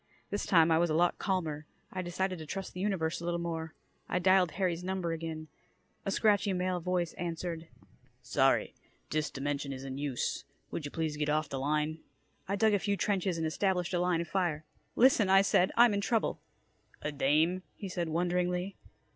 This 0.31 0.47
time 0.47 0.71
I 0.71 0.79
was 0.79 0.89
a 0.89 0.95
lot 0.95 1.19
calmer. 1.19 1.67
I 1.93 2.01
decided 2.01 2.39
to 2.39 2.47
trust 2.47 2.73
the 2.73 2.79
universe 2.79 3.21
a 3.21 3.23
little 3.23 3.39
more. 3.39 3.75
I 4.09 4.17
dialed 4.17 4.53
Harry's 4.53 4.83
number 4.83 5.11
again. 5.11 5.47
A 6.05 6.09
scratchy 6.09 6.53
male 6.53 6.79
voice 6.79 7.13
answered: 7.19 7.67
"Sorry, 8.23 8.73
dis 9.11 9.29
dimension 9.29 9.71
is 9.71 9.83
in 9.83 9.99
use. 9.99 10.43
Would 10.71 10.85
ya 10.85 10.91
please 10.91 11.17
get 11.17 11.29
off 11.29 11.49
da 11.49 11.59
line?" 11.59 11.99
I 12.47 12.55
dug 12.55 12.73
a 12.73 12.79
few 12.79 12.97
trenches 12.97 13.37
and 13.37 13.45
established 13.45 13.93
a 13.93 13.99
line 13.99 14.21
of 14.21 14.27
fire. 14.27 14.65
"Listen," 14.95 15.29
I 15.29 15.43
said. 15.43 15.71
"I'm 15.77 15.93
in 15.93 16.01
trouble." 16.01 16.41
"A 17.03 17.11
dame," 17.11 17.61
he 17.75 17.87
said 17.87 18.09
wonderingly. 18.09 18.77